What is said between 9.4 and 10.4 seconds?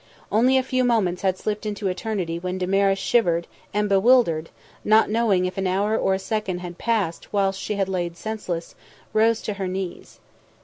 to her knees.